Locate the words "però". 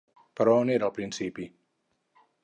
0.39-0.53